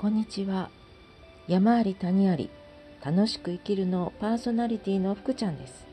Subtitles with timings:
[0.00, 0.70] こんにちは。
[1.46, 2.48] 山あり谷あり、
[3.04, 5.86] 楽しく生きるのパーソナリティの福ちゃんです。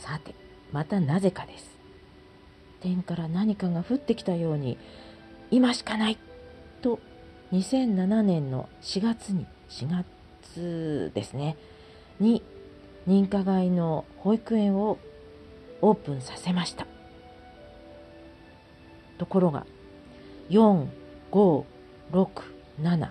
[0.00, 0.36] さて、
[0.70, 1.76] またなぜかです。
[2.78, 4.78] 天から何かが降ってきたように、
[5.50, 6.18] 今しかない
[6.82, 7.00] と
[7.50, 10.04] 2007年の4月に、4
[10.54, 11.56] 月ですね、
[12.20, 12.44] に
[13.08, 14.98] 認可外の保育園を
[15.80, 16.86] オープンさせました。
[19.18, 19.66] ところが、
[20.50, 23.10] 456、7、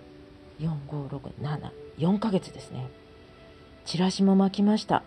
[0.59, 1.31] 4、5、6、
[1.99, 2.90] 7、ヶ月ですね。
[3.85, 5.04] チラシも巻きました。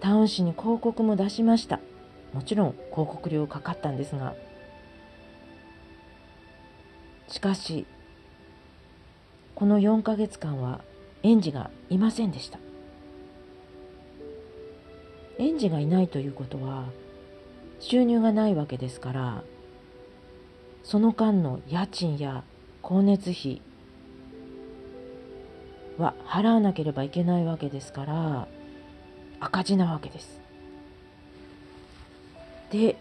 [0.00, 1.80] タウン誌に広告も出しました。
[2.32, 4.34] もちろん広告料かかったんですが。
[7.28, 7.86] しかし、
[9.54, 10.82] この4ヶ月間は
[11.22, 12.58] 園児がいませんでした。
[15.38, 16.86] 園児がいないということは、
[17.80, 19.44] 収入がないわけですから、
[20.88, 22.42] その間の家賃や
[22.82, 23.60] 光熱費
[25.98, 28.48] は払わなければいけないわけですから
[29.38, 30.40] 赤字なわけです。
[32.72, 32.96] で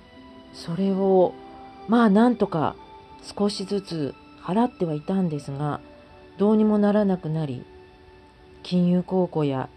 [0.54, 1.34] それを
[1.88, 2.76] まあなんとか
[3.22, 5.80] 少しずつ払ってはいたんですが
[6.38, 7.64] どうにもならなくなり
[8.64, 9.70] 金融公庫や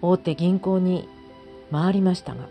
[0.00, 1.06] 大手銀行に
[1.70, 2.48] 回りましたが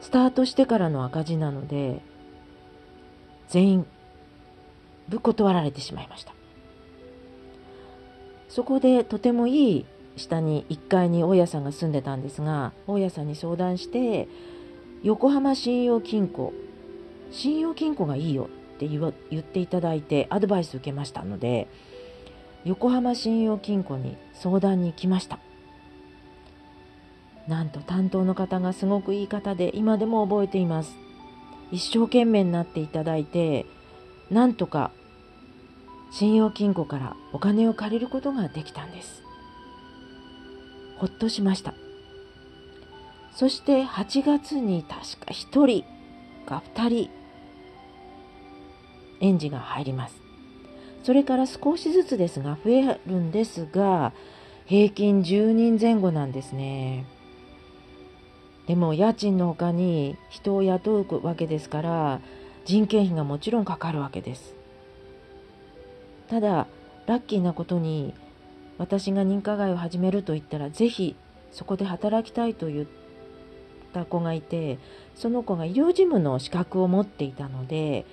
[0.00, 2.00] スタートしてからの赤字なので
[3.48, 3.86] 全員
[5.08, 6.32] ぶっ断られてしまいました。
[8.48, 14.28] そこでとてもいい下に1階に大家さんが住んでたんですが大家さんに相談して
[15.02, 16.54] 横浜信用金庫
[17.30, 21.68] 信用金庫がいいよって言っていただいてアドバイス受けましたので
[22.64, 25.38] 横浜信用金庫に相談に行きました。
[27.46, 30.96] なんと担当の方がすごくいい方で今でも覚えています。
[31.72, 33.66] 一生懸命になっていただいて
[34.30, 34.90] なんとか
[36.12, 39.22] 信用金庫からお金を借りることができたんです。
[40.98, 41.74] ほっとしました。
[43.34, 45.84] そして8月に確か1人
[46.46, 47.10] か2人
[49.20, 50.22] 園児が入ります。
[51.02, 54.12] それから少しずつですが増えるんですが
[54.64, 57.04] 平均10人前後なんですね。
[58.66, 62.20] でも家賃の他に人を雇うわけですから
[62.64, 64.54] 人件費がもちろんかかるわけです。
[66.28, 66.66] ただ
[67.06, 68.12] ラッキーなことに
[68.78, 71.14] 私が認可外を始めると言ったらぜひ
[71.52, 72.86] そこで働きたいと言っ
[73.94, 74.78] た子がいて
[75.14, 78.04] その子が医療事務の資格を持っていたので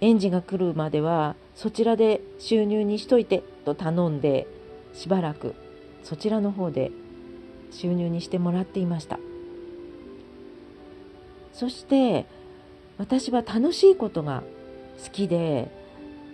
[0.00, 4.46] 園児が来るまではそちらで収入にしといてと頼んで
[4.94, 5.54] しばらく
[6.04, 6.92] そちらの方で
[7.72, 9.18] 収入にしてもらっていました。
[11.58, 12.26] そして
[12.98, 14.42] 私は楽しいことが
[15.04, 15.68] 好きで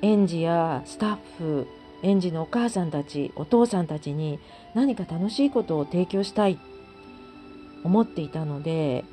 [0.02, 1.66] 園児やスタッフ
[2.02, 4.38] 園児のお母さんたちお父さんたちに
[4.74, 6.58] 何か楽しいことを提供したい
[7.84, 9.06] 思っていたので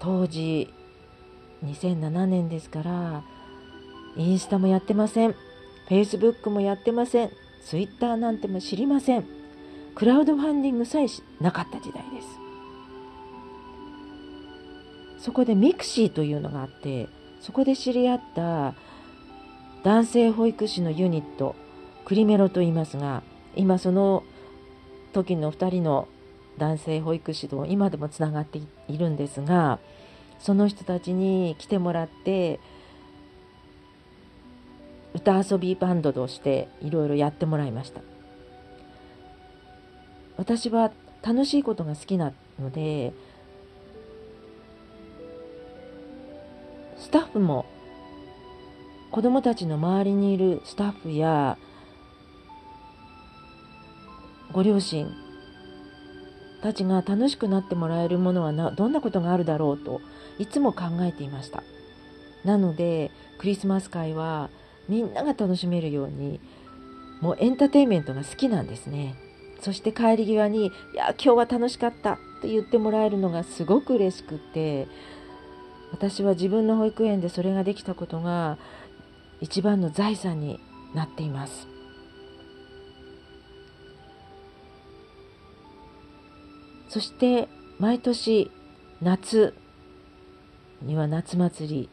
[0.00, 0.72] 当時
[1.64, 3.22] 2007年ですから
[4.16, 7.30] インスタもやってませんフェイスブックもやってません
[7.64, 9.24] ツイッターなんても知りません。
[9.96, 11.06] クラウドファンディングさえ
[11.40, 12.45] なかった時代です。
[15.26, 17.08] そこでミクシーというのがあって
[17.40, 18.74] そこで知り合った
[19.82, 21.56] 男性保育士のユニット
[22.04, 23.24] クリメロと言いますが
[23.56, 24.22] 今その
[25.12, 26.06] 時の2人の
[26.58, 29.80] 男性保育士と今でもつながっているんですが
[30.38, 32.60] その人たちに来てもらって
[35.12, 38.00] 歌遊びバンドとしていろいろやってもらいました。
[40.36, 40.92] 私は
[41.24, 43.12] 楽しいことが好きなので
[47.06, 47.66] スタッフも
[49.12, 51.56] 子どもたちの周りにいるスタッフや
[54.50, 55.06] ご両親
[56.64, 60.00] たちが楽しくなってもらえるものはなどんなことがあるだろうと
[60.40, 61.62] いつも考えていました。
[62.44, 64.50] なのでクリスマス会は
[64.88, 66.40] みんなが楽しめるように
[67.20, 69.14] もうエンターテインメントが好きなんですね。
[69.60, 74.88] そして帰り際に「いや今日は楽しかった」って言ってもらえるのがすごく嬉しくって
[75.92, 78.58] 私は自分の保育園でそれができたことが
[79.40, 80.60] 一番の財産に
[80.94, 81.66] なっています。
[86.88, 87.48] そして
[87.78, 88.50] 毎年
[89.02, 89.54] 夏
[90.82, 91.88] には夏祭り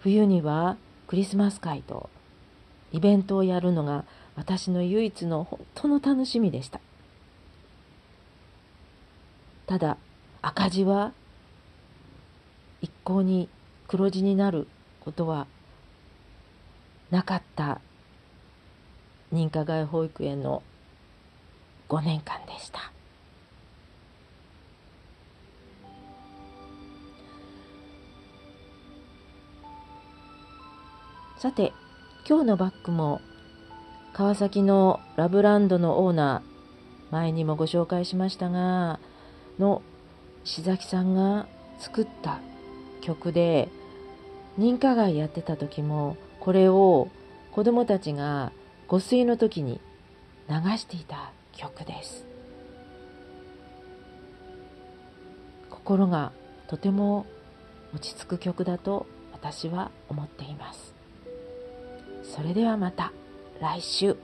[0.00, 0.76] 冬には
[1.08, 2.10] クリスマス会と
[2.92, 4.04] イベントをやるのが
[4.36, 6.80] 私の唯一の本当の楽しみでした。
[9.66, 9.96] ただ
[10.42, 11.12] 赤字は
[12.80, 13.48] 一向に
[13.88, 14.66] 黒字になる
[15.00, 15.46] ことは
[17.10, 17.80] なかった
[19.32, 20.62] 認可外保育園の
[21.88, 22.92] 5年間でした。
[31.38, 31.72] さて
[32.26, 33.20] 今日のバッグも
[34.14, 38.98] 川崎のラブランドのオーナー前にもご紹介しましたが
[39.58, 39.82] の
[40.42, 41.46] 志崎さんが
[41.78, 42.40] 作った
[43.06, 43.68] 曲で
[44.58, 47.08] 認可外やってた時もこれを
[47.52, 48.50] 子どもたちが
[48.88, 49.80] 誤水の時に
[50.50, 52.26] 流していた曲です。
[55.70, 56.32] 心が
[56.66, 57.26] とても
[57.94, 60.92] 落ち着く曲だと私は思っています。
[62.24, 63.12] それではまた
[63.60, 64.16] 来週。